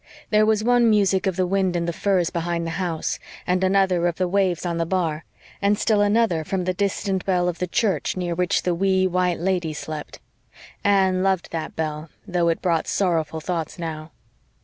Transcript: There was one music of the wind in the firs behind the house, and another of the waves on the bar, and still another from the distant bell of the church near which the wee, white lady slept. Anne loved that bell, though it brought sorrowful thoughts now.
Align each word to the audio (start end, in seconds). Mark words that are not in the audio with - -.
There 0.31 0.47
was 0.47 0.63
one 0.63 0.89
music 0.89 1.27
of 1.27 1.35
the 1.35 1.45
wind 1.45 1.75
in 1.75 1.85
the 1.85 1.93
firs 1.93 2.31
behind 2.31 2.65
the 2.65 2.71
house, 2.71 3.19
and 3.45 3.63
another 3.63 4.07
of 4.07 4.15
the 4.15 4.27
waves 4.27 4.65
on 4.65 4.79
the 4.79 4.85
bar, 4.87 5.25
and 5.61 5.77
still 5.77 6.01
another 6.01 6.43
from 6.43 6.63
the 6.63 6.73
distant 6.73 7.23
bell 7.23 7.47
of 7.47 7.59
the 7.59 7.67
church 7.67 8.17
near 8.17 8.33
which 8.33 8.63
the 8.63 8.73
wee, 8.73 9.05
white 9.05 9.39
lady 9.39 9.73
slept. 9.73 10.19
Anne 10.83 11.21
loved 11.21 11.51
that 11.51 11.75
bell, 11.75 12.09
though 12.27 12.49
it 12.49 12.63
brought 12.63 12.87
sorrowful 12.87 13.41
thoughts 13.41 13.77
now. 13.77 14.09